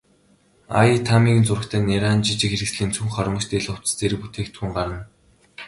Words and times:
Аами, 0.77 1.05
Таамигийн 1.07 1.47
зурагтай 1.47 1.81
нярайн 1.83 2.21
жижиг 2.25 2.49
хэрэгслийн 2.53 2.91
цүнх, 2.95 3.13
хормогч, 3.15 3.45
дээл, 3.49 3.69
хувцас 3.71 3.95
зэрэг 3.99 4.19
бүтээгдэхүүн 4.21 4.71
гарна. 4.77 4.99